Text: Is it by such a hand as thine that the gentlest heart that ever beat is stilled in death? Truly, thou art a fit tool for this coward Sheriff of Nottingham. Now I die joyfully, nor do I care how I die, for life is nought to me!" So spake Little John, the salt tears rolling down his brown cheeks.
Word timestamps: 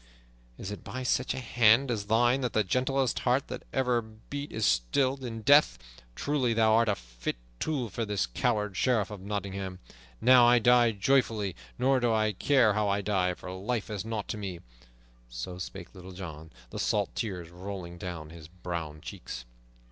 Is 0.57 0.71
it 0.71 0.83
by 0.83 1.03
such 1.03 1.35
a 1.35 1.39
hand 1.39 1.91
as 1.91 2.05
thine 2.07 2.41
that 2.41 2.53
the 2.53 2.63
gentlest 2.63 3.19
heart 3.19 3.49
that 3.49 3.61
ever 3.71 4.01
beat 4.01 4.51
is 4.51 4.65
stilled 4.65 5.23
in 5.23 5.43
death? 5.43 5.77
Truly, 6.15 6.55
thou 6.55 6.73
art 6.73 6.89
a 6.89 6.95
fit 6.95 7.35
tool 7.59 7.87
for 7.87 8.03
this 8.03 8.25
coward 8.25 8.75
Sheriff 8.75 9.11
of 9.11 9.21
Nottingham. 9.21 9.77
Now 10.19 10.47
I 10.47 10.57
die 10.57 10.91
joyfully, 10.91 11.55
nor 11.77 11.99
do 11.99 12.11
I 12.11 12.31
care 12.31 12.73
how 12.73 12.89
I 12.89 13.01
die, 13.01 13.35
for 13.35 13.51
life 13.51 13.91
is 13.91 14.03
nought 14.03 14.27
to 14.29 14.37
me!" 14.39 14.61
So 15.29 15.59
spake 15.59 15.93
Little 15.93 16.13
John, 16.13 16.51
the 16.71 16.79
salt 16.79 17.13
tears 17.13 17.51
rolling 17.51 17.99
down 17.99 18.31
his 18.31 18.47
brown 18.47 19.01
cheeks. 19.01 19.45